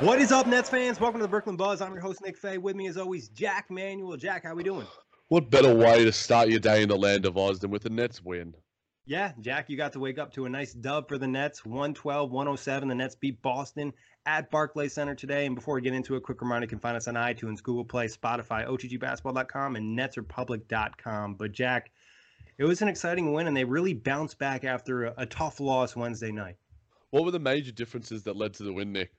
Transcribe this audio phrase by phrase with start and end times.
[0.00, 1.00] What is up, Nets fans?
[1.00, 1.80] Welcome to the Brooklyn Buzz.
[1.80, 2.58] I'm your host, Nick Fay.
[2.58, 4.18] With me, as always, Jack Manuel.
[4.18, 4.86] Jack, how are we doing?
[5.28, 7.88] What better way to start your day in the land of Oz than with a
[7.88, 8.52] Nets win?
[9.06, 12.30] Yeah, Jack, you got to wake up to a nice dub for the Nets, 112
[12.30, 12.88] 107.
[12.88, 13.90] The Nets beat Boston
[14.26, 15.46] at Barclays Center today.
[15.46, 17.86] And before we get into a quick reminder, you can find us on iTunes, Google
[17.86, 21.36] Play, Spotify, OTGBasketball.com, and NetsRepublic.com.
[21.36, 21.90] But, Jack,
[22.58, 25.96] it was an exciting win, and they really bounced back after a, a tough loss
[25.96, 26.56] Wednesday night.
[27.12, 29.10] What were the major differences that led to the win, Nick?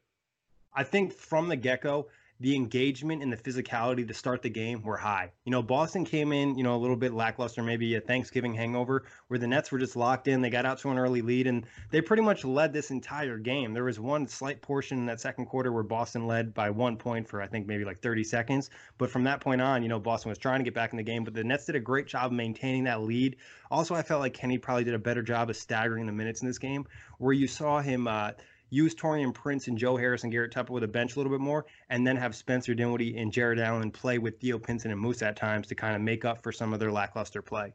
[0.78, 2.08] I think from the get go,
[2.40, 5.32] the engagement and the physicality to start the game were high.
[5.44, 9.06] You know, Boston came in, you know, a little bit lackluster, maybe a Thanksgiving hangover,
[9.28, 10.42] where the Nets were just locked in.
[10.42, 13.74] They got out to an early lead, and they pretty much led this entire game.
[13.74, 17.28] There was one slight portion in that second quarter where Boston led by one point
[17.28, 18.70] for, I think, maybe like 30 seconds.
[19.00, 21.04] But from that point on, you know, Boston was trying to get back in the
[21.04, 23.38] game, but the Nets did a great job maintaining that lead.
[23.72, 26.48] Also, I felt like Kenny probably did a better job of staggering the minutes in
[26.48, 26.86] this game,
[27.18, 28.34] where you saw him, uh,
[28.69, 31.41] use Taurean Prince and Joe Harris and Garrett Temple with a bench a little bit
[31.41, 35.22] more, and then have Spencer Dinwiddie and Jarrett Allen play with Theo Pinson and Moose
[35.22, 37.73] at times to kind of make up for some of their lackluster play.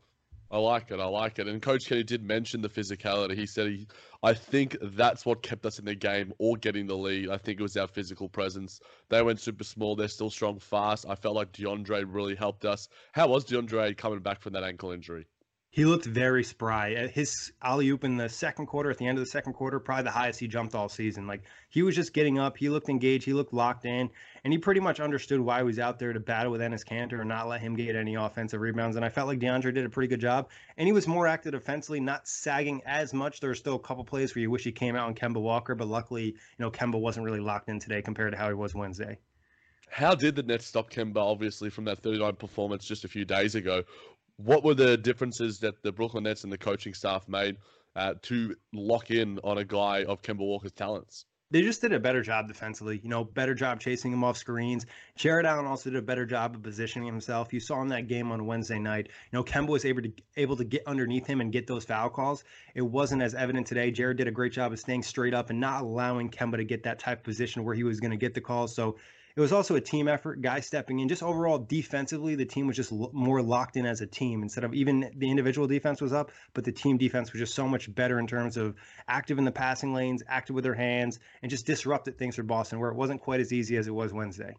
[0.53, 1.01] I like it.
[1.01, 1.49] I like it.
[1.49, 3.35] And Coach Kenny did mention the physicality.
[3.35, 3.87] He said he,
[4.23, 7.31] I think that's what kept us in the game or getting the lead.
[7.31, 8.79] I think it was our physical presence.
[9.09, 9.97] They went super small.
[9.97, 11.07] They're still strong, fast.
[11.09, 12.91] I felt like DeAndre really helped us.
[13.13, 15.27] How was DeAndre coming back from that ankle injury?
[15.73, 16.95] He looked very spry.
[16.95, 19.81] Uh, his alley oop in the second quarter, at the end of the second quarter,
[19.81, 21.27] probably the highest he jumped all season.
[21.27, 22.59] Like he was just getting up.
[22.59, 23.25] He looked engaged.
[23.25, 24.11] He looked locked in,
[24.45, 27.21] and he pretty much understood why he was out there to battle with Enes Kanter
[27.21, 28.97] and not let him get any offensive rebounds.
[28.97, 31.53] And I felt like DeAndre did a pretty good job, and he was more active
[31.53, 33.41] defensively, not sagging as much.
[33.41, 35.75] There were still a couple plays where you wish he came out on Kemba Walker,
[35.75, 38.75] but luckily, you know, Kemba wasn't really locked in today compared to how he was
[38.75, 39.17] Wednesday.
[39.93, 43.55] How did the Nets stop Kemba, obviously, from that 39 performance just a few days
[43.55, 43.85] ago?
[44.37, 47.57] What were the differences that the Brooklyn Nets and the coaching staff made
[47.95, 51.27] uh, to lock in on a guy of Kemba Walker's talents?
[51.53, 54.87] They just did a better job defensively, you know, better job chasing him off screens.
[55.17, 57.53] Jarrett Allen also did a better job of positioning himself.
[57.53, 60.57] You saw in that game on Wednesday night, you know, Kemba was able to able
[60.57, 62.45] to get underneath him and get those foul calls.
[62.75, 63.91] It wasn't as evident today.
[63.91, 66.85] Jarrett did a great job of staying straight up and not allowing Kemba to get
[66.85, 68.75] that type of position where he was going to get the calls.
[68.75, 68.97] So
[69.35, 71.09] it was also a team effort, guys stepping in.
[71.09, 74.75] Just overall defensively, the team was just more locked in as a team instead of
[74.75, 78.19] even the individual defense was up, but the team defense was just so much better
[78.19, 78.75] in terms of
[79.09, 82.79] active in the passing lanes, active with their hands, and just disrupted things for Boston
[82.79, 84.55] where it wasn't quite as easy as it was Wednesday.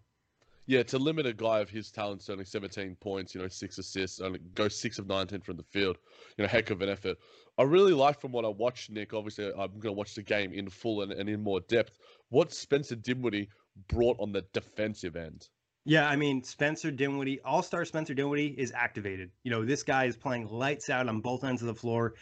[0.66, 3.78] Yeah, to limit a guy of his talents to only 17 points, you know, six
[3.78, 5.98] assists, only go six of 19 from the field,
[6.38, 7.18] you know, heck of an effort.
[7.58, 9.14] I really like from what I watched, Nick.
[9.14, 12.00] Obviously, I'm going to watch the game in full and, and in more depth.
[12.30, 13.50] What Spencer Dinwiddie
[13.88, 15.48] brought on the defensive end.
[15.86, 19.32] Yeah, I mean, Spencer Dinwiddie, all star Spencer Dinwiddie is activated.
[19.44, 22.14] You know, this guy is playing lights out on both ends of the floor.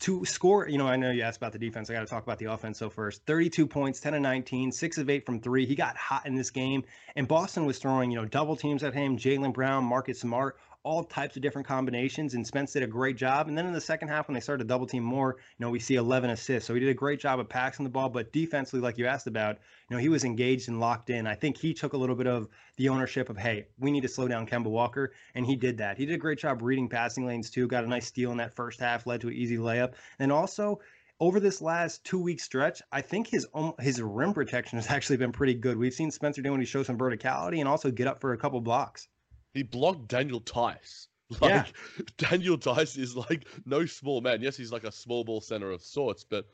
[0.00, 1.88] To score, you know, I know you asked about the defense.
[1.88, 2.78] I got to talk about the offense.
[2.78, 5.64] So, first, 32 points, 10 of 19, 6 of 8 from three.
[5.64, 6.82] He got hot in this game.
[7.14, 9.16] And Boston was throwing, you know, double teams at him.
[9.16, 13.48] Jaylen Brown, Marcus Smart, all types of different combinations, and Spence did a great job.
[13.48, 15.70] And then in the second half, when they started to double team more, you know,
[15.70, 16.66] we see 11 assists.
[16.66, 19.26] So he did a great job of passing the ball, but defensively, like you asked
[19.26, 19.58] about,
[19.88, 21.26] you know, he was engaged and locked in.
[21.26, 24.08] I think he took a little bit of the ownership of, hey, we need to
[24.08, 25.98] slow down Kemba Walker, and he did that.
[25.98, 27.68] He did a great job reading passing lanes too.
[27.68, 30.80] Got a nice steal in that first half, led to an easy layup, and also
[31.20, 33.46] over this last two week stretch, I think his
[33.78, 35.78] his rim protection has actually been pretty good.
[35.78, 38.36] We've seen Spencer do when he show some verticality and also get up for a
[38.36, 39.06] couple blocks.
[39.52, 41.08] He blocked Daniel Theis.
[41.40, 41.64] Like Yeah.
[42.18, 44.42] Daniel Theis is like no small man.
[44.42, 46.46] Yes, he's like a small ball center of sorts, but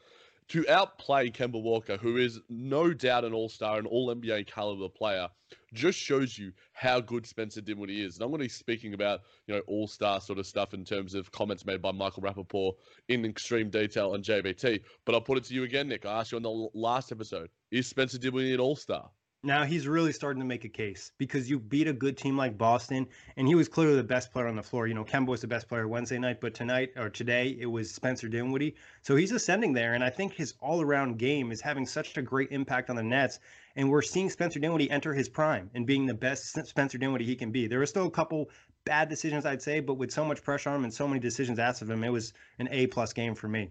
[0.49, 4.89] to outplay Kemba Walker, who is no doubt an all star, an all NBA caliber
[4.89, 5.29] player,
[5.75, 8.17] just shows you how good Spencer Dinwiddie is.
[8.17, 10.85] And I'm going to be speaking about, you know, all star sort of stuff in
[10.85, 12.73] terms of comments made by Michael Rapaport
[13.09, 14.81] in extreme detail on JBT.
[15.05, 16.07] But I'll put it to you again, Nick.
[16.07, 19.11] I asked you on the last episode is Spencer Dinwiddie an all star?
[19.45, 22.59] Now he's really starting to make a case because you beat a good team like
[22.59, 23.07] Boston,
[23.37, 24.89] and he was clearly the best player on the floor.
[24.89, 27.89] You know, Kemba was the best player Wednesday night, but tonight or today it was
[27.89, 28.75] Spencer Dinwiddie.
[29.03, 32.51] So he's ascending there, and I think his all-around game is having such a great
[32.51, 33.39] impact on the Nets.
[33.77, 37.37] And we're seeing Spencer Dinwiddie enter his prime and being the best Spencer Dinwiddie he
[37.37, 37.69] can be.
[37.69, 38.51] There are still a couple
[38.85, 41.61] bad decisions, I'd say, but with so much pressure on him and so many decisions
[41.61, 43.71] asked of him, it was an A plus game for me.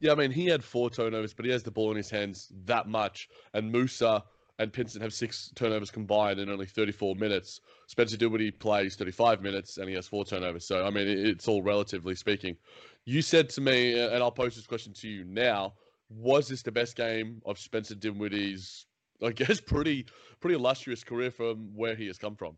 [0.00, 2.52] Yeah, I mean, he had four turnovers, but he has the ball in his hands
[2.66, 3.30] that much.
[3.54, 4.22] And Musa
[4.58, 7.60] and Pinson have six turnovers combined in only 34 minutes.
[7.86, 10.66] Spencer Dinwiddie plays 35 minutes and he has four turnovers.
[10.66, 12.56] So, I mean, it's all relatively speaking.
[13.04, 15.74] You said to me, uh, and I'll pose this question to you now:
[16.10, 18.86] Was this the best game of Spencer Dinwiddie's,
[19.22, 20.06] I guess, pretty
[20.40, 22.56] pretty illustrious career from where he has come from?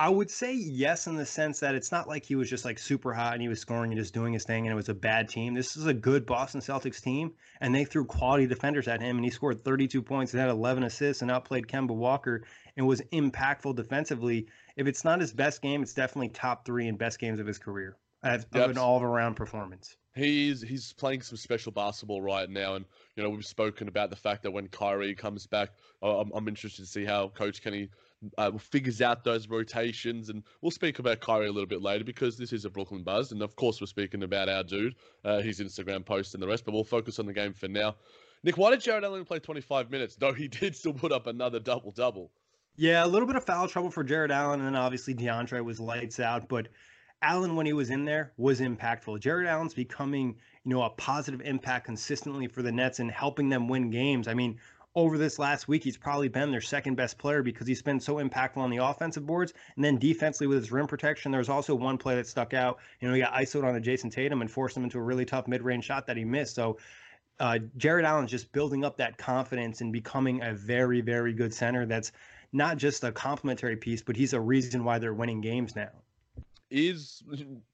[0.00, 2.78] I would say yes in the sense that it's not like he was just like
[2.78, 4.94] super hot and he was scoring and just doing his thing and it was a
[4.94, 5.54] bad team.
[5.54, 9.24] This is a good Boston Celtics team and they threw quality defenders at him and
[9.24, 12.44] he scored 32 points and had 11 assists and outplayed Kemba Walker
[12.76, 14.46] and was impactful defensively.
[14.76, 17.58] If it's not his best game, it's definitely top three in best games of his
[17.58, 18.70] career of Yep.
[18.70, 19.96] an all-around performance.
[20.18, 22.84] He's he's playing some special basketball right now, and
[23.16, 25.70] you know we've spoken about the fact that when Kyrie comes back,
[26.02, 27.88] I'm, I'm interested to see how Coach Kenny
[28.36, 32.36] uh, figures out those rotations, and we'll speak about Kyrie a little bit later because
[32.36, 35.60] this is a Brooklyn Buzz, and of course we're speaking about our dude, uh, his
[35.60, 37.94] Instagram post and the rest, but we'll focus on the game for now.
[38.42, 40.16] Nick, why did Jarrett Allen play 25 minutes?
[40.16, 42.30] Though he did still put up another double double.
[42.76, 45.80] Yeah, a little bit of foul trouble for Jarrett Allen, and then obviously DeAndre was
[45.80, 46.48] lights out.
[46.48, 46.68] But
[47.20, 49.20] Allen, when he was in there, was impactful.
[49.20, 53.68] Jarrett Allen's becoming, you know, a positive impact consistently for the Nets and helping them
[53.68, 54.28] win games.
[54.28, 54.58] I mean,
[54.94, 58.16] over this last week, he's probably been their second best player because he's been so
[58.16, 59.52] impactful on the offensive boards.
[59.76, 62.78] And then defensively with his rim protection, there's also one play that stuck out.
[63.00, 65.24] You know, he got ISO'd on the Jayson Tatum and forced him into a really
[65.24, 66.54] tough mid range shot that he missed.
[66.54, 66.78] So,
[67.40, 71.86] uh, Jarrett Allen's just building up that confidence and becoming a very, very good center
[71.86, 72.10] that's
[72.52, 75.90] not just a complimentary piece, but he's a reason why they're winning games now.
[76.70, 77.22] Is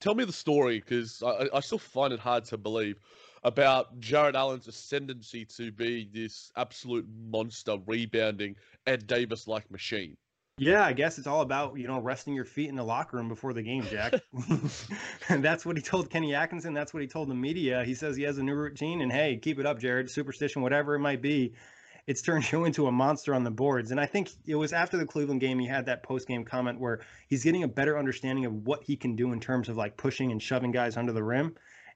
[0.00, 3.00] tell me the story because I, I still find it hard to believe
[3.42, 8.56] about Jarrett Allen's ascendancy to be this absolute monster rebounding
[8.86, 10.16] Ed Davis like machine.
[10.56, 13.28] Yeah, I guess it's all about, you know, resting your feet in the locker room
[13.28, 14.14] before the game, Jack.
[15.28, 16.72] and that's what he told Kenny Atkinson.
[16.72, 17.82] That's what he told the media.
[17.84, 20.10] He says he has a new routine and hey, keep it up, Jarrett.
[20.10, 21.54] Superstition, whatever it might be.
[22.06, 23.90] It's turned you into a monster on the boards.
[23.90, 26.80] And I think it was after the Cleveland game, he had that post game comment
[26.80, 29.96] where he's getting a better understanding of what he can do in terms of like
[29.96, 31.54] pushing and shoving guys under the rim.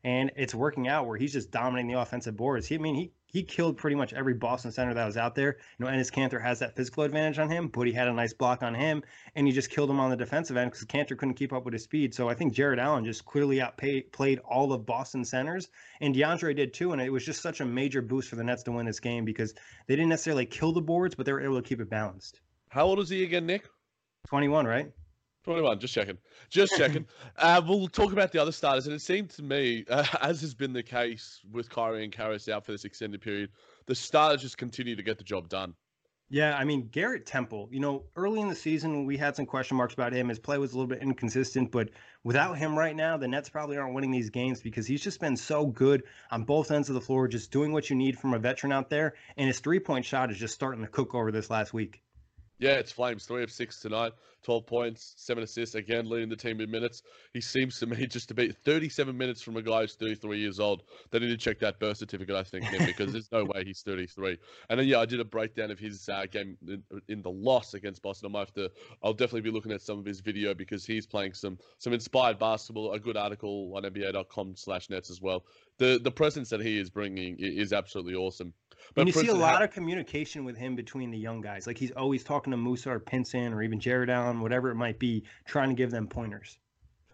[0.09, 2.67] And it's working out where he's just dominating the offensive boards.
[2.67, 5.59] He, I mean, he he killed pretty much every Boston center that was out there.
[5.79, 8.33] You know, Enes Kanter has that physical advantage on him, but he had a nice
[8.33, 9.03] block on him,
[9.35, 11.75] and he just killed him on the defensive end because Cantor couldn't keep up with
[11.75, 12.15] his speed.
[12.15, 15.69] So I think Jarrett Allen just clearly outplayed all of Boston centers,
[16.01, 16.93] and DeAndre did too.
[16.93, 19.27] And it was just such a major boost for the Nets to win this game
[19.27, 19.53] because
[19.87, 22.41] they didn't necessarily kill the boards, but they were able to keep it balanced.
[22.71, 23.69] How old is he again, Nick?
[24.29, 24.91] 21, right?
[25.49, 26.19] 21, just checking.
[26.51, 27.07] Just checking.
[27.39, 28.87] uh, we'll talk about the other starters.
[28.87, 32.51] And it seemed to me, uh, as has been the case with Kyrie and Caris
[32.51, 33.49] out for this extended period,
[33.87, 35.73] the starters just continue to get the job done.
[36.29, 37.71] Yeah, I mean Garrett Temple.
[37.73, 40.29] You know, early in the season we had some question marks about him.
[40.29, 41.89] His play was a little bit inconsistent, but
[42.23, 45.39] without him right now, the Nets probably aren't winning these games because he's just been
[45.39, 48.39] so good on both ends of the floor, just doing what you need from a
[48.39, 49.15] veteran out there.
[49.39, 52.03] And his three-point shot is just starting to cook over this last week.
[52.59, 53.25] Yeah, it's Flames.
[53.25, 54.13] Three of six tonight,
[54.43, 57.03] 12 points, seven assists, again leading the team in minutes.
[57.33, 60.59] He seems to me just to be 37 minutes from a guy who's 33 years
[60.59, 60.83] old.
[61.11, 64.39] They need to check that birth certificate, I think, because there's no way he's 33.
[64.71, 67.75] And then, yeah, I did a breakdown of his uh, game in, in the loss
[67.75, 68.31] against Boston.
[68.31, 68.71] I might have to,
[69.05, 72.41] I'll definitely be looking at some of his video because he's playing some some inspired
[72.41, 72.93] basketball.
[72.93, 75.45] A good article on NBA.com slash nets as well.
[75.79, 78.53] The the presence that he is bringing is absolutely awesome.
[78.97, 81.67] and you see a lot how- of communication with him between the young guys.
[81.67, 84.99] Like he's always talking to Musa or Pinson or even Jarrett Allen, whatever it might
[84.99, 86.59] be, trying to give them pointers.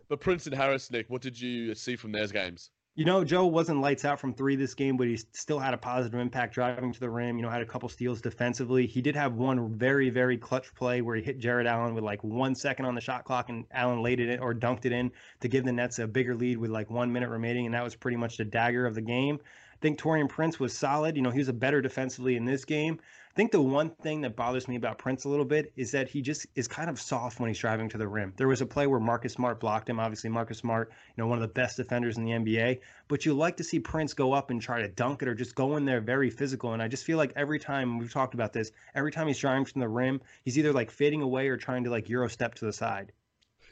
[0.08, 2.70] But Prince and Harris, Nick, what did you see from those games?
[2.96, 5.76] You know, Joe wasn't lights out from three this game, but he still had a
[5.76, 7.36] positive impact driving to the rim.
[7.36, 8.86] You know, had a couple steals defensively.
[8.86, 12.22] He did have one very, very clutch play where he hit Jarrett Allen with like
[12.22, 15.10] one second on the shot clock, and Allen laid it in or dunked it in
[15.40, 17.96] to give the Nets a bigger lead with like one minute remaining, and that was
[17.96, 19.40] pretty much the dagger of the game.
[19.42, 21.16] I think Taurean Prince was solid.
[21.16, 23.00] You know, he was a better defensively in this game.
[23.34, 26.08] I think the one thing that bothers me about Prince a little bit is that
[26.08, 28.32] he just is kind of soft when he's driving to the rim.
[28.36, 29.98] There was a play where Marcus Smart blocked him.
[29.98, 32.78] Obviously, Marcus Smart, you know, one of the best defenders in the NBA.
[33.08, 35.56] But you like to see Prince go up and try to dunk it or just
[35.56, 36.74] go in there very physical.
[36.74, 39.64] And I just feel like every time we've talked about this, every time he's driving
[39.64, 42.66] from the rim, he's either like fading away or trying to like Euro step to
[42.66, 43.10] the side.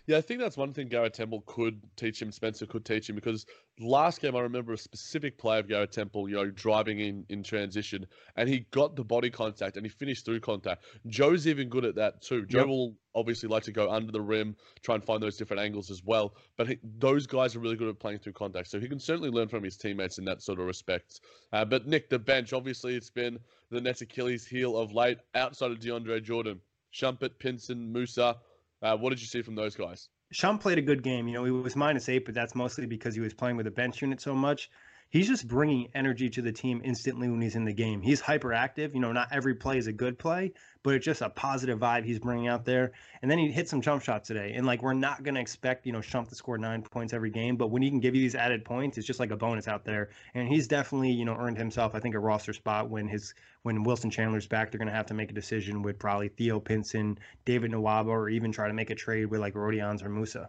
[0.06, 3.14] Yeah, I think that's one thing Garrett Temple could teach him, Spencer could teach him,
[3.14, 3.47] because
[3.78, 7.42] last game I remember a specific play of Garrett Temple, you know, driving in in
[7.42, 8.06] transition,
[8.37, 10.85] and he got the body contact and he finished through contact.
[11.06, 12.44] Joe's even good at that too.
[12.47, 12.66] Joe yep.
[12.66, 16.02] will obviously like to go under the rim, try and find those different angles as
[16.02, 16.35] well.
[16.56, 19.30] But he, those guys are really good at playing through contact, so he can certainly
[19.30, 21.21] learn from his teammates in that sort of respect.
[21.52, 23.38] Uh, but Nick, the bench, obviously, it's been
[23.71, 26.61] the Nets Achilles heel of late, outside of DeAndre Jordan,
[26.92, 28.37] Shumpert, Pinson, Musa.
[28.83, 30.09] Uh, what did you see from those guys?
[30.33, 31.29] Sean played a good game.
[31.29, 33.71] You know, he was minus eight, but that's mostly because he was playing with a
[33.71, 34.71] bench unit so much
[35.12, 38.00] he's just bringing energy to the team instantly when he's in the game.
[38.00, 38.95] He's hyperactive.
[38.95, 42.04] You know, not every play is a good play, but it's just a positive vibe
[42.04, 42.92] he's bringing out there.
[43.21, 44.54] And then he hit some jump shots today.
[44.57, 47.28] And like, we're not going to expect, you know, Shump to score nine points every
[47.28, 49.69] game, but when he can give you these added points, it's just like a bonus
[49.69, 50.09] out there.
[50.35, 53.85] And he's definitely, you know, earned himself, I think, a roster spot when his, when
[53.85, 57.19] Wilson Chandler's back, they're going to have to make a decision with probably Theo Pinson,
[57.45, 60.49] David Nwaba, or even try to make a trade with like Rodions or Musa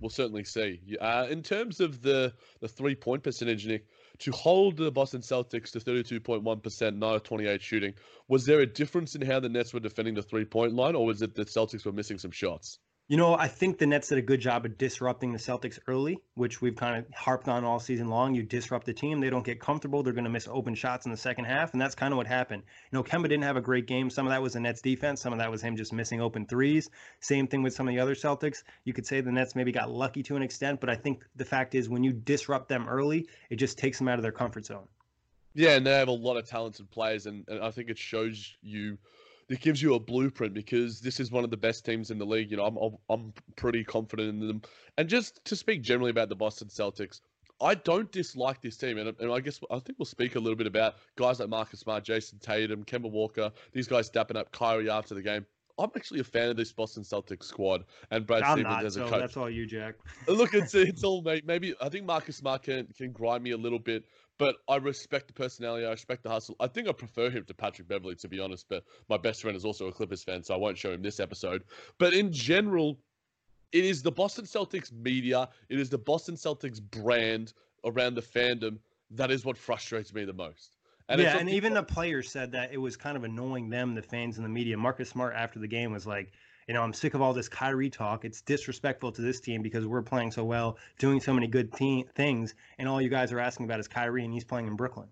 [0.00, 0.80] we'll certainly see.
[1.00, 3.86] Uh, in terms of the the three point percentage, Nick,
[4.18, 7.94] to hold the Boston Celtics to thirty two point one percent, not twenty eight shooting,
[8.28, 11.06] was there a difference in how the Nets were defending the three point line, or
[11.06, 12.78] was it that the Celtics were missing some shots?
[13.10, 16.20] You know, I think the Nets did a good job of disrupting the Celtics early,
[16.34, 18.36] which we've kind of harped on all season long.
[18.36, 21.10] You disrupt the team, they don't get comfortable, they're going to miss open shots in
[21.10, 22.62] the second half, and that's kind of what happened.
[22.92, 24.10] You know, Kemba didn't have a great game.
[24.10, 26.46] Some of that was the Nets defense, some of that was him just missing open
[26.46, 26.88] threes.
[27.18, 28.62] Same thing with some of the other Celtics.
[28.84, 31.44] You could say the Nets maybe got lucky to an extent, but I think the
[31.44, 34.66] fact is when you disrupt them early, it just takes them out of their comfort
[34.66, 34.86] zone.
[35.54, 38.54] Yeah, and they have a lot of talented players, and, and I think it shows
[38.62, 38.98] you
[39.50, 42.24] it gives you a blueprint because this is one of the best teams in the
[42.24, 42.50] league.
[42.50, 44.62] You know, I'm I'm pretty confident in them.
[44.96, 47.20] And just to speak generally about the Boston Celtics,
[47.60, 50.56] I don't dislike this team, and, and I guess I think we'll speak a little
[50.56, 54.88] bit about guys like Marcus Smart, Jayson Tatum, Kemba Walker, these guys dapping up Kyrie
[54.88, 55.44] after the game.
[55.78, 58.96] I'm actually a fan of this Boston Celtics squad and Brad I'm Stevens not, as
[58.96, 59.20] a so coach.
[59.20, 59.96] That's all you, Jack.
[60.28, 61.44] Look, it's it's all mate.
[61.46, 64.04] Maybe I think Marcus Smart can can grind me a little bit,
[64.40, 65.84] but I respect the personality.
[65.84, 66.56] I respect the hustle.
[66.58, 68.66] I think I prefer him to Patrick Beverley, to be honest.
[68.70, 71.20] But my best friend is also a Clippers fan, so I won't show him this
[71.20, 71.62] episode.
[71.98, 72.98] But in general,
[73.70, 77.52] it is the Boston Celtics media, it is the Boston Celtics brand
[77.84, 78.78] around the fandom
[79.10, 80.76] that is what frustrates me the most.
[81.08, 84.02] And yeah, and even the players said that it was kind of annoying them, the
[84.02, 84.76] fans and the media.
[84.76, 86.32] Marcus Smart after the game was like,
[86.70, 88.24] you know, I'm sick of all this Kyrie talk.
[88.24, 92.04] It's disrespectful to this team because we're playing so well, doing so many good te-
[92.14, 95.08] things, and all you guys are asking about is Kyrie, and he's playing in Brooklyn.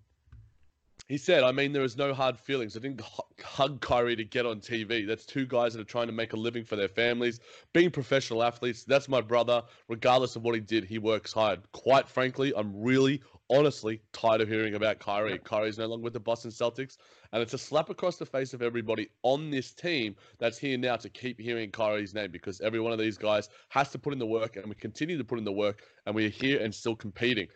[1.09, 2.77] He said, I mean, there is no hard feelings.
[2.77, 3.03] I didn't
[3.43, 5.05] hug Kyrie to get on TV.
[5.05, 7.41] That's two guys that are trying to make a living for their families,
[7.73, 8.85] being professional athletes.
[8.85, 9.65] That's my brother.
[9.89, 11.63] Regardless of what he did, he works hard.
[11.73, 15.39] Quite frankly, I'm really, honestly tired of hearing about Kyrie.
[15.39, 16.99] Kyrie's no longer with the Boston Celtics,
[17.33, 20.97] and it's a slap across the face of everybody on this team that's here now
[20.97, 24.19] to keep hearing Kyrie's name because every one of these guys has to put in
[24.19, 26.97] the work, and we continue to put in the work, and we're here and still
[26.97, 27.49] competing.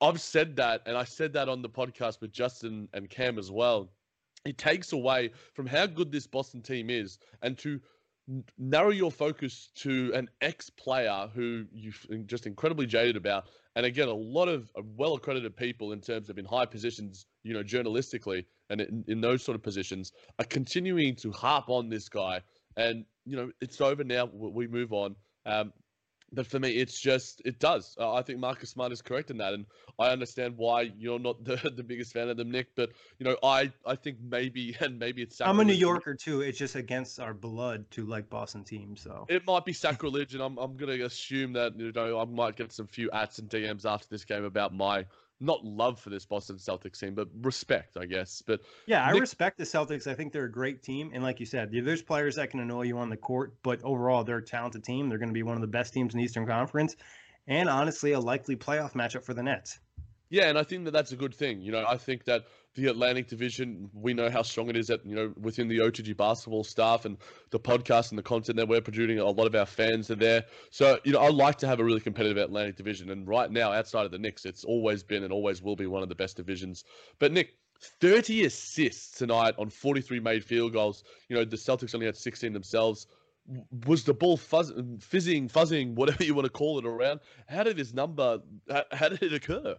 [0.00, 3.50] I've said that, and I said that on the podcast with Justin and Cam as
[3.50, 3.88] well.
[4.44, 7.80] It takes away from how good this Boston team is, and to
[8.58, 11.92] narrow your focus to an ex player who you're
[12.24, 13.46] just incredibly jaded about.
[13.76, 17.52] And again, a lot of well accredited people in terms of in high positions, you
[17.52, 22.08] know, journalistically and in, in those sort of positions are continuing to harp on this
[22.08, 22.40] guy.
[22.76, 24.28] And, you know, it's over now.
[24.32, 25.14] We move on.
[25.44, 25.72] Um,
[26.36, 27.96] but for me, it's just it does.
[27.98, 29.64] Uh, I think Marcus Smart is correct in that, and
[29.98, 32.68] I understand why you're not the, the biggest fan of them, Nick.
[32.76, 35.40] But you know, I I think maybe and maybe it's.
[35.40, 36.42] I'm a New Yorker too.
[36.42, 40.42] It's just against our blood to like Boston teams, so it might be sacrilege, and
[40.42, 43.84] I'm I'm gonna assume that you know I might get some few ats and DMs
[43.84, 45.06] after this game about my
[45.40, 48.42] not love for this Boston Celtics team, but respect, I guess.
[48.46, 49.16] But yeah, Nick...
[49.16, 50.06] I respect the Celtics.
[50.06, 52.82] I think they're a great team, and like you said, there's players that can annoy
[52.82, 55.08] you on the court, but overall, they're a talented team.
[55.08, 56.96] They're going to be one of the best teams in the Eastern Conference,
[57.46, 59.78] and honestly, a likely playoff matchup for the Nets.
[60.30, 61.60] Yeah, and I think that that's a good thing.
[61.60, 63.90] You know, I think that the Atlantic Division.
[63.92, 67.16] We know how strong it is at you know within the OTG basketball staff and
[67.50, 69.18] the podcast and the content that we're producing.
[69.18, 71.84] A lot of our fans are there, so you know I like to have a
[71.84, 73.10] really competitive Atlantic Division.
[73.10, 76.02] And right now, outside of the Knicks, it's always been and always will be one
[76.02, 76.84] of the best divisions.
[77.18, 77.54] But Nick.
[78.00, 81.04] 30 assists tonight on 43 made field goals.
[81.28, 83.06] You know, the Celtics only had 16 themselves
[83.86, 87.20] was the ball fuzz, fizzing, fuzzing, whatever you want to call it, around?
[87.48, 88.40] How did this number?
[88.92, 89.76] How, did it occur?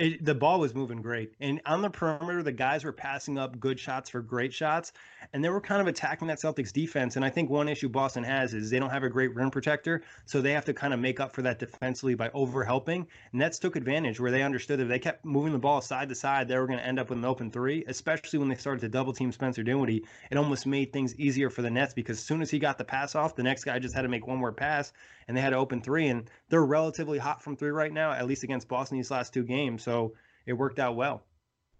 [0.00, 1.34] It, the ball was moving great.
[1.40, 4.94] And on the perimeter, the guys were passing up good shots for great shots.
[5.34, 7.16] And they were kind of attacking that Celtics defense.
[7.16, 10.02] And I think one issue Boston has is they don't have a great rim protector.
[10.24, 13.08] So they have to kind of make up for that defensively by overhelping.
[13.34, 16.14] Nets took advantage where they understood that if they kept moving the ball side to
[16.14, 18.80] side, they were going to end up with an open three, especially when they started
[18.80, 20.06] to double team Spencer Dinwiddie.
[20.30, 22.84] It almost made things easier for the Nets because as soon as he got the
[22.84, 24.94] pass off, the next guy just had to make one more pass
[25.30, 26.08] and they had to open three.
[26.08, 29.44] And they're relatively hot from three right now, at least against Boston these last two
[29.44, 29.84] games.
[29.84, 31.22] So it worked out well.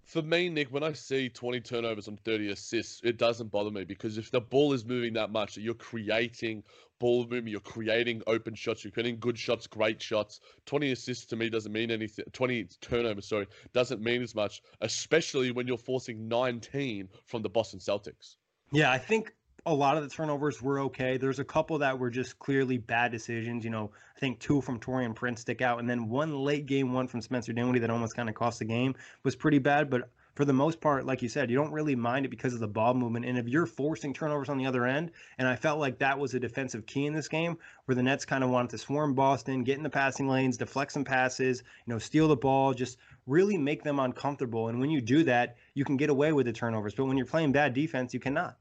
[0.04, 3.82] For me, Nick, when I see 20 turnovers and 30 assists, it doesn't bother me
[3.82, 6.62] because if the ball is moving that much, you're creating
[7.00, 10.38] ball movement, you're creating open shots, you're creating good shots, great shots.
[10.66, 12.26] 20 assists to me doesn't mean anything.
[12.32, 17.80] 20 turnovers, sorry, doesn't mean as much, especially when you're forcing 19 from the Boston
[17.80, 18.36] Celtics.
[18.70, 19.34] Yeah, I think
[19.66, 21.16] a lot of the turnovers were okay.
[21.16, 23.64] There's a couple that were just clearly bad decisions.
[23.64, 26.92] You know, I think two from Taurean Prince stick out, and then one late game
[26.92, 29.90] one from Spencer Dinwiddie that almost kind of cost the game was pretty bad.
[29.90, 32.60] But for the most part, like you said, you don't really mind it because of
[32.60, 33.26] the ball movement.
[33.26, 36.32] And if you're forcing turnovers on the other end, and I felt like that was
[36.32, 39.64] a defensive key in this game, where the Nets kind of wanted to swarm Boston,
[39.64, 43.58] get in the passing lanes, deflect some passes, you know, steal the ball, just really
[43.58, 44.68] make them uncomfortable.
[44.68, 46.94] And when you do that, you can get away with the turnovers.
[46.94, 48.56] But when you're playing bad defense, you cannot.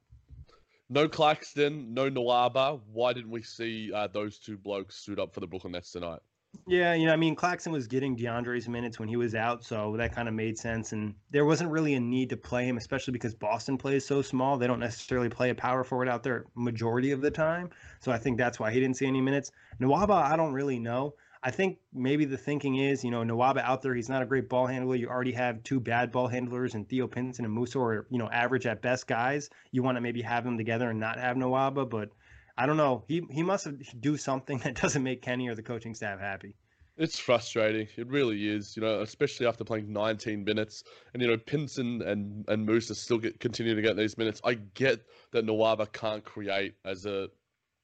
[0.90, 2.80] No Claxton, no Nwaba.
[2.92, 6.20] Why didn't we see uh, those two blokes suit up for the Brooklyn Nets tonight?
[6.68, 9.96] Yeah, you know, I mean, Claxton was getting DeAndre's minutes when he was out, so
[9.98, 10.94] that kind of made sense.
[10.94, 14.58] And there wasn't really a need to play him, especially because Boston plays so small.
[14.58, 17.70] They don't necessarily play a power forward out there majority of the time.
[18.00, 19.52] So I think that's why he didn't see any minutes.
[19.80, 21.14] Nwaba, I don't really know.
[21.42, 24.50] I think maybe the thinking is, you know, Nwaba out there, he's not a great
[24.50, 24.96] ball handler.
[24.96, 28.30] You already have two bad ball handlers and Theo Pinson and Musa are, you know,
[28.30, 29.50] average at best guys.
[29.72, 32.10] You want to maybe have them together and not have Nwaba, but
[32.58, 33.06] I don't know.
[33.08, 33.68] He he must
[34.02, 36.56] do something that doesn't make Kenny or the coaching staff happy.
[36.98, 37.88] It's frustrating.
[37.96, 38.76] It really is.
[38.76, 43.18] You know, especially after playing 19 minutes, and you know, Pinson and and Musa still
[43.18, 44.42] get continue to get these minutes.
[44.44, 47.30] I get that Nwaba can't create as a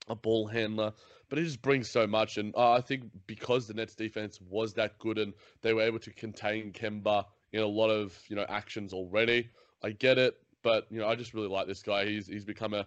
[0.08, 0.92] a ball handler
[1.28, 2.38] but it just brings so much.
[2.38, 5.98] And uh, I think because the Nets defense was that good and they were able
[6.00, 9.50] to contain Kemba in a lot of you know actions already,
[9.82, 10.34] I get it.
[10.62, 12.06] But you know, I just really like this guy.
[12.06, 12.86] He's he's become a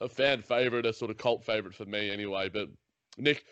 [0.00, 2.48] a fan favorite, a sort of cult favorite for me anyway.
[2.48, 2.68] But
[3.16, 3.44] Nick,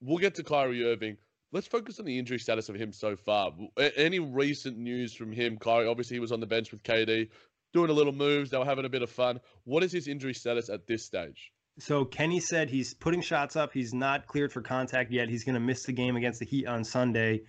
[0.00, 1.16] we'll get to Kyrie Irving.
[1.52, 3.52] Let's focus on the injury status of him so far.
[3.76, 5.86] Any recent news from him, Kyrie?
[5.86, 7.28] Obviously, he was on the bench with KD,
[7.74, 8.50] doing a little moves.
[8.50, 9.38] They were having a bit of fun.
[9.64, 11.52] What is his injury status at this stage?
[11.78, 13.72] So Kenny said he's putting shots up.
[13.72, 15.28] He's not cleared for contact yet.
[15.28, 17.42] He's going to miss the game against the Heat on Sunday,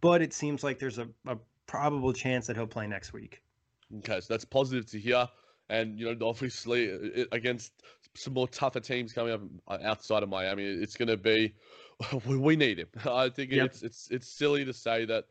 [0.00, 1.36] but it seems like there's a, a
[1.66, 3.42] probable chance that he'll play next week.
[3.98, 5.28] Okay, so that's positive to hear.
[5.68, 7.72] And you know, obviously, against
[8.14, 11.54] some more tougher teams coming up uh, outside of Miami, it's going to be
[12.26, 12.88] we need him.
[13.10, 13.66] I think yep.
[13.66, 15.24] it's it's it's silly to say that.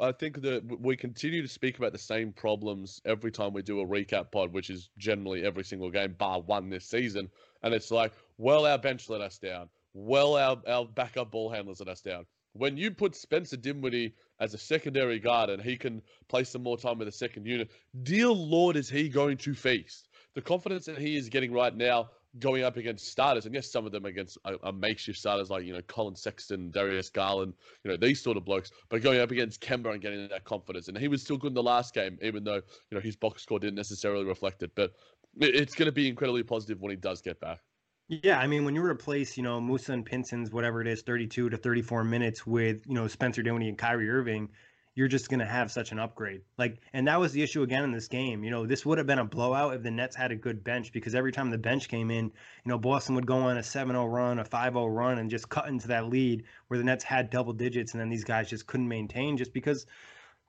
[0.00, 3.80] I think that we continue to speak about the same problems every time we do
[3.80, 7.28] a recap pod, which is generally every single game, bar one this season.
[7.62, 9.68] And it's like, well, our bench let us down.
[9.94, 12.26] Well, our, our backup ball handlers let us down.
[12.54, 16.76] When you put Spencer Dinwiddie as a secondary guard and he can play some more
[16.76, 17.70] time with the second unit,
[18.02, 20.08] dear Lord, is he going to feast?
[20.34, 23.84] The confidence that he is getting right now going up against starters, and yes, some
[23.86, 27.90] of them against a, a, makeshift starters like you know Collin Sexton, Darius Garland, you
[27.90, 30.96] know these sort of blokes, but going up against Kemba and getting that confidence, and
[30.96, 33.58] he was still good in the last game, even though you know his box score
[33.58, 34.72] didn't necessarily reflect it.
[34.74, 34.92] But
[35.40, 37.60] it's going to be incredibly positive when he does get back.
[38.08, 41.48] Yeah, I mean, when you replace, you know, Musa and Pinson's whatever it is, 32
[41.48, 44.50] to 34 minutes with, you know, Spencer Dinwiddie and Kyrie Irving,
[44.94, 46.42] you're just going to have such an upgrade.
[46.58, 48.44] Like, and that was the issue again in this game.
[48.44, 50.92] You know, this would have been a blowout if the Nets had a good bench
[50.92, 53.94] because every time the bench came in, you know, Boston would go on a 7
[53.94, 57.04] 0 run, a 5 0 run, and just cut into that lead where the Nets
[57.04, 59.86] had double digits and then these guys just couldn't maintain just because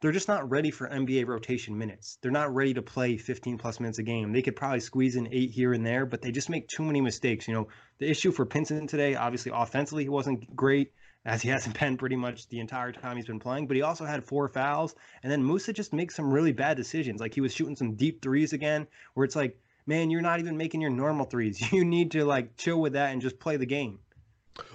[0.04, 2.18] they're just not ready for NBA rotation minutes.
[2.22, 4.34] They're not ready to play 15 plus minutes a game.
[4.34, 7.00] They could probably squeeze in eight here and there, but they just make too many
[7.00, 7.48] mistakes.
[7.48, 7.68] You know,
[8.00, 10.92] the issue for Pinson today, obviously offensively, he wasn't great,
[11.26, 14.06] as he hasn't been pretty much the entire time he's been playing, but he also
[14.06, 14.96] had four fouls.
[15.22, 17.22] And then Musa just makes some really bad decisions.
[17.22, 20.58] Like he was shooting some deep threes again, where it's like, man, you're not even
[20.58, 21.62] making your normal threes.
[21.72, 24.00] You need to like chill with that and just play the game.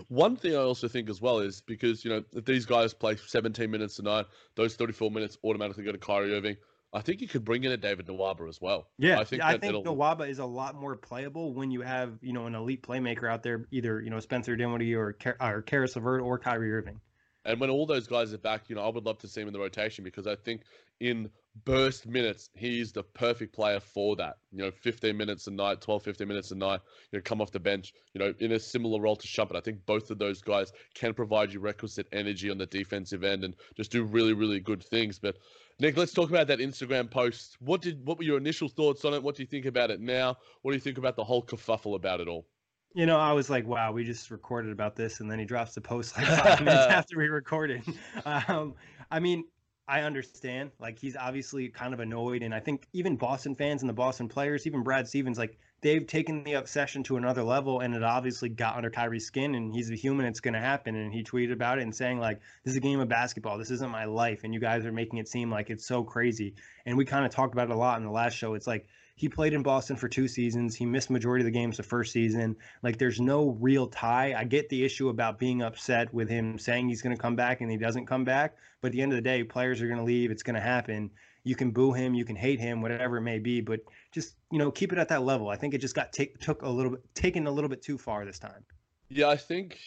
[0.09, 3.17] One thing I also think as well is because, you know, if these guys play
[3.17, 6.57] 17 minutes tonight, those 34 minutes automatically go to Kyrie Irving.
[6.93, 8.89] I think you could bring in a David Nwaba as well.
[8.99, 12.33] Yeah, I think I think Nwaba is a lot more playable when you have you
[12.33, 16.23] know an elite playmaker out there, either you know Spencer Dinwiddie or or Caris LeVert
[16.23, 17.01] or Kyrie Irving.
[17.45, 19.49] And when all those guys are back, you know, I would love to see him
[19.49, 20.63] in the rotation because I think
[21.01, 21.31] in
[21.65, 24.37] burst minutes, he's the perfect player for that.
[24.53, 27.51] You know, 15 minutes a night, 12, 15 minutes a night, you know, come off
[27.51, 29.57] the bench, you know, in a similar role to Shumpert.
[29.57, 33.45] I think both of those guys can provide you requisite energy on the defensive end
[33.45, 35.19] and just do really, really good things.
[35.19, 35.39] But
[35.81, 37.57] Nick, let's talk about that Instagram post.
[37.61, 39.23] What did what were your initial thoughts on it?
[39.23, 40.37] What do you think about it now?
[40.63, 42.47] What do you think about the whole kerfuffle about it all?
[42.95, 45.75] You know, I was like, wow, we just recorded about this, and then he drops
[45.75, 47.83] the post like five minutes after we recorded.
[48.25, 48.75] Um,
[49.11, 49.45] I mean,
[49.87, 50.73] I understand.
[50.81, 54.27] Like, he's obviously kind of annoyed, and I think even Boston fans and the Boston
[54.27, 58.49] players, even Brad Stevens, like they've taken the obsession to another level, and it obviously
[58.49, 59.55] got under Kyrie's skin.
[59.55, 60.97] And he's a human; it's going to happen.
[60.97, 63.59] And he tweeted about it and saying like, "This is a game of basketball.
[63.59, 66.55] This isn't my life, and you guys are making it seem like it's so crazy."
[66.87, 68.55] And we kind of talked about it a lot in the last show.
[68.55, 68.87] It's like
[69.19, 70.77] he played in Boston for two seasons.
[70.77, 72.55] He missed majority of the games the first season.
[72.85, 74.33] Like there's no real tie.
[74.33, 77.61] I get the issue about being upset with him saying he's going to come back
[77.61, 78.57] and he doesn't come back.
[78.81, 80.31] But at the end of the day, players are going to leave.
[80.31, 81.11] It's going to happen.
[81.49, 83.81] You can boo him, you can hate him, whatever it may be, but
[84.13, 85.49] just you know keep it at that level.
[85.49, 87.97] I think it just got take, took a little bit taken a little bit too
[87.97, 88.65] far this time.
[89.09, 89.79] Yeah, I think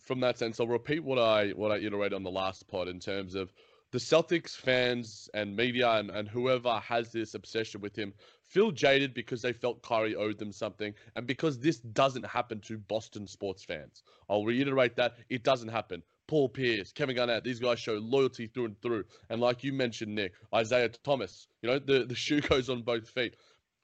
[0.00, 3.00] from that sense, I'll repeat what I what I iterated on the last pod in
[3.00, 3.52] terms of
[3.90, 8.12] the Celtics fans and media and, and whoever has this obsession with him
[8.44, 12.78] feel jaded because they felt Kyrie owed them something and because this doesn't happen to
[12.78, 14.02] Boston sports fans.
[14.28, 16.02] I'll reiterate that it doesn't happen.
[16.28, 19.04] Paul Pierce, Kevin Garnett, these guys show loyalty through and through.
[19.30, 23.08] And like you mentioned, Nick, Isaiah Thomas, you know, the, the shoe goes on both
[23.08, 23.34] feet.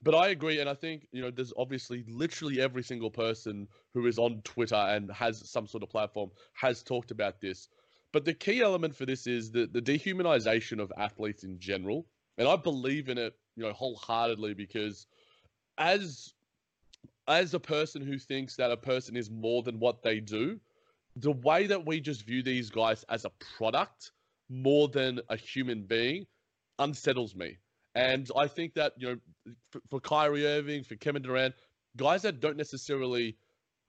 [0.02, 4.06] But I agree, and I think you know there's obviously literally every single person who
[4.06, 7.68] is on Twitter and has some sort of platform has talked about this.
[8.12, 12.04] But the key element for this is the the dehumanization of athletes in general,
[12.36, 15.06] and I believe in it, you know, wholeheartedly because
[15.78, 16.34] as
[17.26, 20.60] as a person who thinks that a person is more than what they do,
[21.16, 24.10] the way that we just view these guys as a product
[24.48, 26.26] more than a human being
[26.78, 27.58] unsettles me.
[27.94, 31.54] And I think that, you know, for, for Kyrie Irving, for Kevin Durant,
[31.96, 33.36] guys that don't necessarily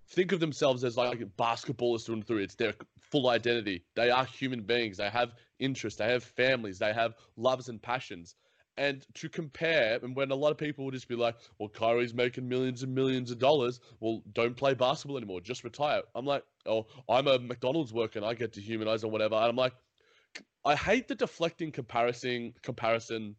[0.09, 2.73] think of themselves as like basketballers through and through, it's their
[3.11, 3.83] full identity.
[3.95, 4.97] They are human beings.
[4.97, 5.97] They have interests.
[5.97, 6.77] They have families.
[6.77, 8.35] They have loves and passions.
[8.77, 12.13] And to compare, and when a lot of people will just be like, well, Kyrie's
[12.13, 16.01] making millions and millions of dollars, well, don't play basketball anymore, just retire.
[16.13, 19.35] I'm like, oh, I'm a McDonald's worker and I get dehumanized or whatever.
[19.35, 19.73] And I'm like,
[20.65, 23.35] I hate the deflecting comparison comparison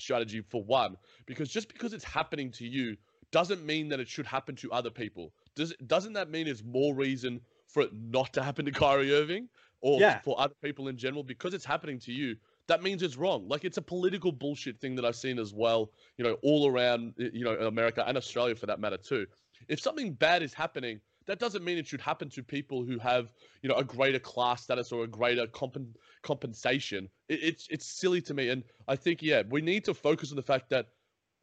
[0.00, 2.96] strategy for one, because just because it's happening to you
[3.30, 5.32] doesn't mean that it should happen to other people.
[5.54, 9.48] Does doesn't that mean it's more reason for it not to happen to Kyrie Irving
[9.82, 10.18] or Yeah.
[10.20, 11.22] for other people in general?
[11.22, 12.36] Because it's happening to you,
[12.70, 13.48] that means it's wrong.
[13.48, 17.14] Like it's a political bullshit thing that I've seen as well, you know, all around
[17.16, 19.26] you know America and Australia for that matter too.
[19.68, 23.32] If something bad is happening, that doesn't mean it should happen to people who have
[23.62, 27.08] you know a greater class status or a greater compen- compensation.
[27.28, 30.36] It, it's it's silly to me, and I think yeah, we need to focus on
[30.36, 30.86] the fact that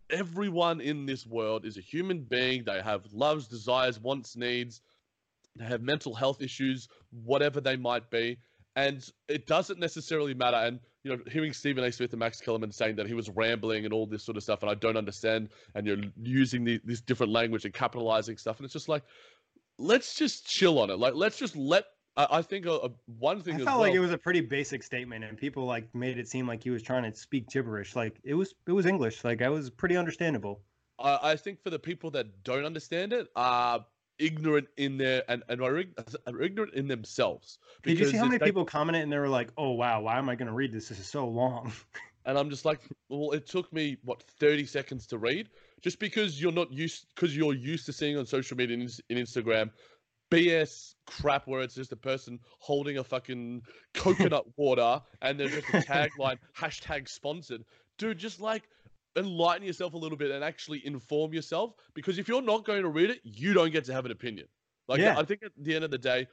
[0.10, 2.64] everyone in this world is a human being.
[2.64, 4.80] They have loves, desires, wants, needs.
[5.58, 8.38] They have mental health issues, whatever they might be.
[8.78, 10.58] And it doesn't necessarily matter.
[10.58, 11.92] And, you know, hearing Stephen A.
[11.92, 14.62] Smith and Max Kellerman saying that he was rambling and all this sort of stuff,
[14.62, 18.58] and I don't understand, and you're using the, this different language and capitalizing stuff.
[18.58, 19.02] And it's just like,
[19.80, 21.00] let's just chill on it.
[21.00, 21.86] Like, let's just let.
[22.18, 24.42] I, I think a, a, one thing I felt well, like it was a pretty
[24.42, 27.96] basic statement, and people like made it seem like he was trying to speak gibberish.
[27.96, 29.24] Like it was, it was English.
[29.24, 30.62] Like I was pretty understandable.
[31.00, 33.84] I, I think for the people that don't understand it are
[34.20, 35.84] ignorant in their and, and are,
[36.28, 37.60] are ignorant in themselves.
[37.84, 40.18] Did you see how many they- people commented and they were like, "Oh wow, why
[40.18, 40.90] am I going to read this?
[40.90, 41.72] This is so long."
[42.26, 45.48] And I'm just like, well, it took me what 30 seconds to read,
[45.82, 49.18] just because you're not used, because you're used to seeing on social media and in
[49.18, 49.70] Instagram,
[50.30, 53.62] BS crap where it's just a person holding a fucking
[53.94, 57.64] coconut water and there's just a tagline hashtag sponsored.
[57.98, 58.64] Dude, just like
[59.18, 62.90] enlighten yourself a little bit and actually inform yourself because if you're not going to
[62.90, 64.48] read it, you don't get to have an opinion.
[64.88, 65.18] Like Yeah.
[65.18, 66.28] I think at the end of the day,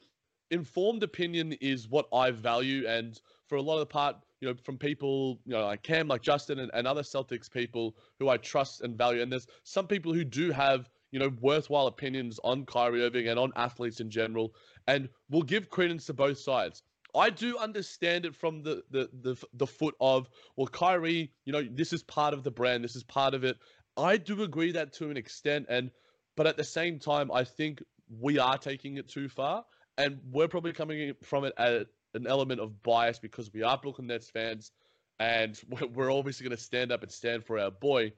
[0.50, 4.54] informed opinion is what I value, and for a lot of the part, you know,
[4.62, 8.36] from people, you know, like Cam, like Justin, and, and other Celtics people who I
[8.36, 12.66] trust and value, and there's some people who do have, you know, worthwhile opinions on
[12.66, 14.54] Kyrie Irving and on athletes in general,
[14.86, 16.82] and will give credence to both sides.
[17.14, 21.62] I do understand it from the the the the foot of well, Kyrie, you know,
[21.62, 23.56] this is part of the brand, this is part of it.
[23.96, 25.90] I do agree that to an extent, and
[26.36, 29.64] but at the same time, I think we are taking it too far,
[29.96, 34.08] and we're probably coming from it at an element of bias because we are Brooklyn
[34.08, 34.72] Nets fans,
[35.18, 35.60] and
[35.94, 38.12] we're obviously going to stand up and stand for our boy.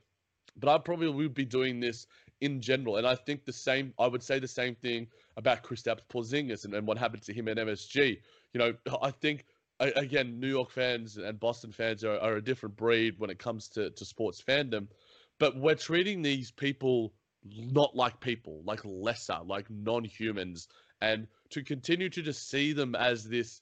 [0.58, 2.06] But I probably would be doing this
[2.40, 3.92] in general, and I think the same.
[3.98, 7.48] I would say the same thing about Kristaps Porzingis and, and what happened to him
[7.48, 8.18] at MSG.
[8.56, 9.44] You know, I think
[9.80, 13.68] again, New York fans and Boston fans are, are a different breed when it comes
[13.70, 14.88] to, to sports fandom,
[15.38, 17.12] but we're treating these people
[17.44, 20.68] not like people, like lesser, like non-humans,
[21.02, 23.60] and to continue to just see them as this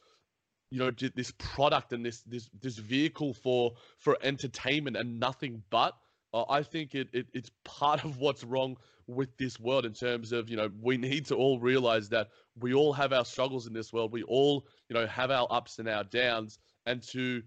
[0.70, 5.94] you know this product and this this this vehicle for for entertainment and nothing but
[6.34, 10.32] uh, i think it, it it's part of what's wrong with this world in terms
[10.32, 12.28] of you know we need to all realize that
[12.60, 15.78] we all have our struggles in this world we all you know have our ups
[15.78, 17.42] and our downs and to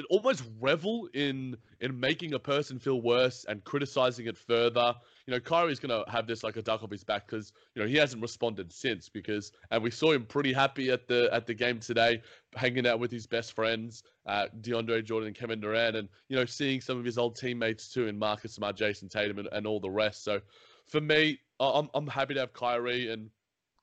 [0.00, 4.94] it almost revel in in making a person feel worse and criticizing it further.
[5.30, 7.86] You know, Kyrie's gonna have this like a duck off his back because you know
[7.86, 11.54] he hasn't responded since because and we saw him pretty happy at the at the
[11.54, 12.20] game today,
[12.56, 16.44] hanging out with his best friends, uh, DeAndre Jordan and Kevin Durant, and you know
[16.44, 19.78] seeing some of his old teammates too in Marcus Smart, Jayson Tatum, and, and all
[19.78, 20.24] the rest.
[20.24, 20.40] So
[20.88, 23.30] for me, I'm I'm happy to have Kyrie and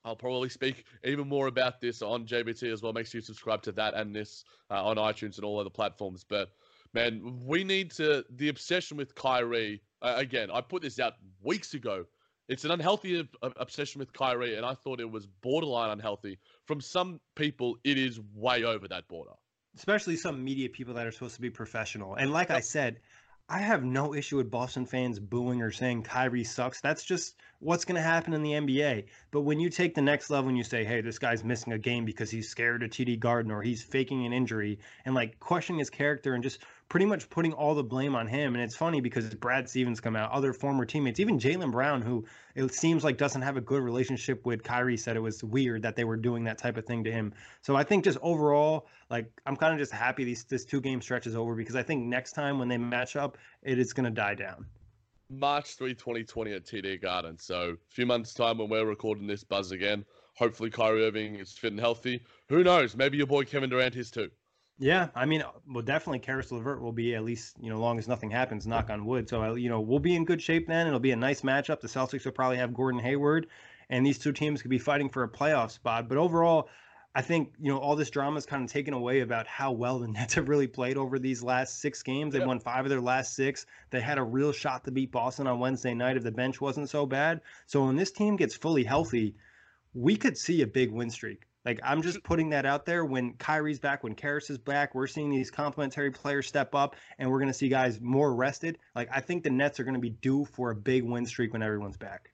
[0.04, 2.92] I'll probably speak even more about this on JBT as well.
[2.92, 6.26] Make sure you subscribe to that and this uh, on iTunes and all other platforms.
[6.28, 6.50] But
[6.94, 9.82] man, we need to the obsession with Kyrie.
[10.02, 12.06] Uh, again, I put this out weeks ago.
[12.50, 16.40] It's an unhealthy obsession with Kyrie, and I thought it was borderline unhealthy.
[16.66, 19.32] From some people, it is way over that border.
[19.76, 22.16] Especially some media people that are supposed to be professional.
[22.16, 22.50] And like.
[22.50, 23.02] I said,
[23.50, 26.82] I have no issue with Boston fans booing or saying Kyrie sucks.
[26.82, 29.06] That's just what's going to happen in the NBA.
[29.32, 31.78] But when you take the next level and you say, hey, this guy's missing a
[31.78, 35.80] game because he's scared of TD Garden or he's faking an injury and like questioning
[35.80, 38.54] his character and just pretty much putting all the blame on him.
[38.54, 42.26] And it's funny because Brad Stevens come out, other former teammates, even Jaylen Brown, who
[42.56, 45.96] it seems like doesn't have a good relationship with Kyrie, said it was weird that
[45.96, 47.34] they were doing that type of thing to him.
[47.62, 51.02] So I think just overall, like I'm kind of just happy these this two game
[51.02, 54.06] stretch is over because I think next time when they match up, it is going
[54.06, 54.66] to die down.
[55.30, 57.38] March 3, 2020 at TD Garden.
[57.38, 60.06] So a few months time when we're recording this buzz again.
[60.36, 62.24] Hopefully Kyrie Irving is fit and healthy.
[62.50, 62.96] Who knows?
[62.96, 64.30] Maybe your boy Kevin Durant is too.
[64.80, 68.08] Yeah, I mean, well, definitely Caris LeVert will be at least you know, long as
[68.08, 69.28] nothing happens, knock on wood.
[69.28, 70.86] So you know, we'll be in good shape then.
[70.86, 71.82] It'll be a nice matchup.
[71.82, 73.48] The Celtics will probably have Gordon Hayward,
[73.90, 76.08] and these two teams could be fighting for a playoff spot.
[76.08, 76.70] But overall,
[77.18, 79.98] I think you know all this drama is kind of taken away about how well
[79.98, 82.32] the Nets have really played over these last six games.
[82.32, 83.66] They've won five of their last six.
[83.90, 86.92] They had a real shot to beat Boston on Wednesday night if the bench wasn't
[86.92, 87.42] so bad.
[87.66, 89.34] So when this team gets fully healthy,
[89.96, 91.48] we could see a big win streak.
[91.66, 93.04] Like I'm just putting that out there.
[93.04, 97.32] When Kyrie's back, when Caris is back, we're seeing these complementary players step up, and
[97.32, 98.78] we're going to see guys more rested.
[98.96, 101.54] Like I think the Nets are going to be due for a big win streak
[101.54, 102.30] when everyone's back.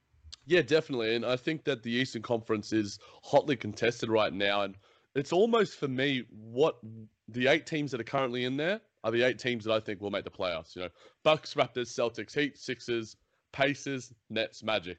[0.46, 4.76] Yeah, definitely, and I think that the Eastern Conference is hotly contested right now, and
[5.16, 6.78] it's almost for me what
[7.30, 10.02] the eight teams that are currently in there are the eight teams that I think
[10.02, 10.76] will make the playoffs.
[10.76, 10.90] You know,
[11.24, 13.16] Bucks, Raptors, Celtics, Heat, Sixers,
[13.54, 14.98] Pacers, Nets, Magic.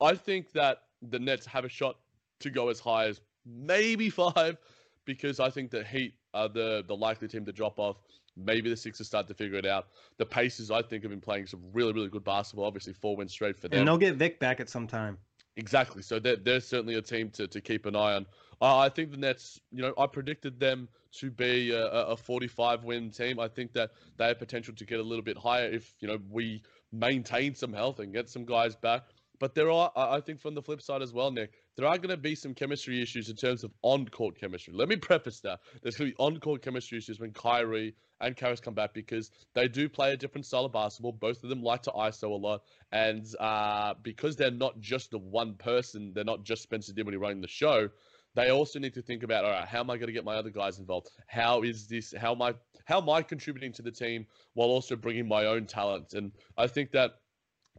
[0.00, 1.96] I think that the Nets have a shot
[2.40, 4.56] to go as high as maybe five,
[5.04, 7.96] because I think the Heat are the the likely team to drop off.
[8.36, 9.88] Maybe the Sixers start to figure it out.
[10.18, 12.66] The Pacers, I think, have been playing some really, really good basketball.
[12.66, 13.80] Obviously, four wins straight for them.
[13.80, 15.18] And they'll get Vic back at some time.
[15.56, 16.02] Exactly.
[16.02, 18.26] So they're, they're certainly a team to, to keep an eye on.
[18.60, 22.84] Uh, I think the Nets, you know, I predicted them to be a, a 45
[22.84, 23.38] win team.
[23.38, 26.18] I think that they have potential to get a little bit higher if, you know,
[26.28, 29.02] we maintain some health and get some guys back.
[29.38, 32.10] But there are, I think, from the flip side as well, Nick, there are going
[32.10, 34.72] to be some chemistry issues in terms of on-court chemistry.
[34.74, 35.60] Let me preface that.
[35.82, 39.66] There's going to be on-court chemistry issues when Kyrie and Caris come back because they
[39.66, 41.12] do play a different style of basketball.
[41.12, 45.18] Both of them like to ISO a lot, and uh, because they're not just the
[45.18, 47.88] one person, they're not just Spencer Dinwiddie running the show.
[48.36, 50.34] They also need to think about, all right, how am I going to get my
[50.34, 51.08] other guys involved?
[51.28, 52.12] How is this?
[52.16, 52.54] How am I?
[52.84, 56.14] How am I contributing to the team while also bringing my own talent?
[56.14, 57.12] And I think that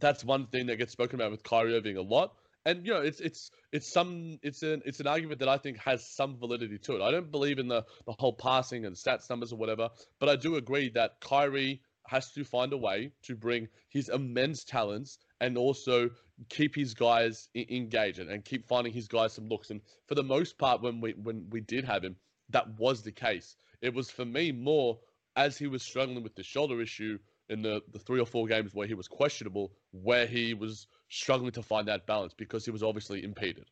[0.00, 2.32] that's one thing that gets spoken about with Kyrie Irving a lot
[2.66, 5.78] and you know it's it's it's some it's an it's an argument that I think
[5.78, 7.02] has some validity to it.
[7.02, 10.36] I don't believe in the the whole passing and stats numbers or whatever, but I
[10.36, 15.56] do agree that Kyrie has to find a way to bring his immense talents and
[15.56, 16.10] also
[16.48, 19.70] keep his guys engaged and, and keep finding his guys some looks.
[19.70, 22.16] And for the most part, when we when we did have him,
[22.50, 23.56] that was the case.
[23.80, 24.98] It was for me more
[25.36, 28.74] as he was struggling with the shoulder issue in the, the three or four games
[28.74, 32.82] where he was questionable, where he was struggling to find that balance because he was
[32.82, 33.66] obviously impeded.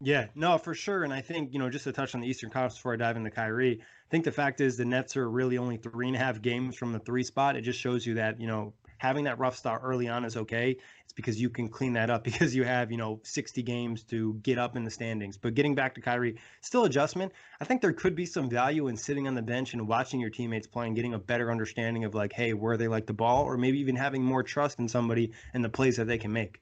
[0.00, 1.04] Yeah, no, for sure.
[1.04, 3.16] And I think, you know, just to touch on the Eastern Conference before I dive
[3.16, 6.18] into Kyrie, I think the fact is the Nets are really only three and a
[6.18, 7.56] half games from the three spot.
[7.56, 10.76] It just shows you that, you know, having that rough start early on is okay.
[11.16, 14.58] Because you can clean that up because you have, you know, 60 games to get
[14.58, 15.36] up in the standings.
[15.36, 17.32] But getting back to Kyrie, still adjustment.
[17.60, 20.30] I think there could be some value in sitting on the bench and watching your
[20.30, 23.44] teammates play and getting a better understanding of like, hey, where they like the ball,
[23.44, 26.60] or maybe even having more trust in somebody and the plays that they can make.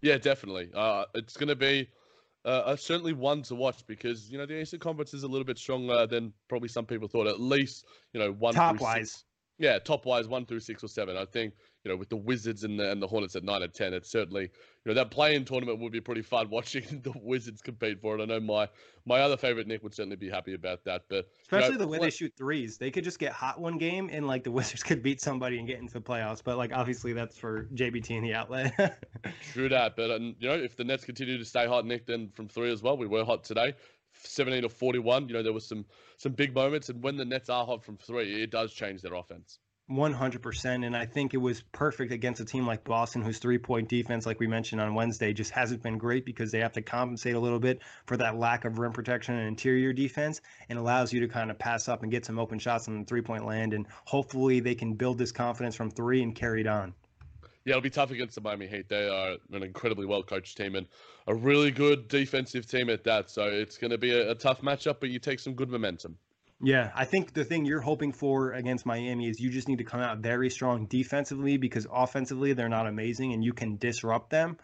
[0.00, 0.70] Yeah, definitely.
[0.74, 1.88] Uh, it's going to be
[2.44, 5.58] uh, certainly one to watch because you know the Eastern Conference is a little bit
[5.58, 7.26] stronger than probably some people thought.
[7.26, 9.12] At least you know one top wise.
[9.12, 9.24] Six.
[9.58, 11.16] Yeah, top wise one through six or seven.
[11.16, 13.72] I think you know with the Wizards and the and the Hornets at nine and
[13.72, 14.50] ten, it's certainly you
[14.86, 18.22] know that play-in tournament would be pretty fun watching the Wizards compete for it.
[18.22, 18.68] I know my
[19.04, 21.88] my other favorite Nick would certainly be happy about that, but especially you know, the
[21.88, 24.82] way they shoot threes, they could just get hot one game and like the Wizards
[24.84, 26.42] could beat somebody and get into the playoffs.
[26.42, 29.04] But like obviously that's for JBT and the outlet.
[29.52, 32.30] True that, but um, you know if the Nets continue to stay hot, Nick, then
[32.34, 33.74] from three as well, we were hot today.
[34.14, 35.28] 17 to 41.
[35.28, 35.84] You know, there was some
[36.18, 39.14] some big moments, and when the Nets are hot from three, it does change their
[39.14, 39.58] offense.
[39.90, 40.86] 100%.
[40.86, 44.26] And I think it was perfect against a team like Boston, whose three point defense,
[44.26, 47.40] like we mentioned on Wednesday, just hasn't been great because they have to compensate a
[47.40, 51.28] little bit for that lack of rim protection and interior defense and allows you to
[51.28, 53.74] kind of pass up and get some open shots on the three point land.
[53.74, 56.94] And hopefully they can build this confidence from three and carry it on.
[57.64, 58.88] Yeah, it'll be tough against the Miami Heat.
[58.88, 60.86] They are an incredibly well coached team and
[61.26, 63.30] a really good defensive team at that.
[63.30, 66.16] So it's going to be a, a tough matchup, but you take some good momentum.
[66.62, 69.84] Yeah, I think the thing you're hoping for against Miami is you just need to
[69.84, 74.56] come out very strong defensively because offensively they're not amazing and you can disrupt them,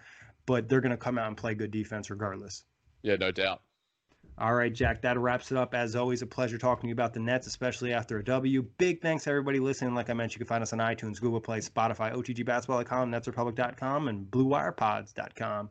[0.47, 2.63] but they're going to come out and play good defense regardless.
[3.03, 3.63] Yeah, no doubt.
[4.41, 5.75] All right, Jack, that wraps it up.
[5.75, 8.63] As always, a pleasure talking to you about the Nets, especially after a W.
[8.79, 9.97] Big thanks to everybody listening.
[9.97, 14.31] Like I mentioned, you can find us on iTunes, Google Play, Spotify, OTGBasketball.com, NetsRepublic.com, and
[14.31, 15.71] BlueWirePods.com.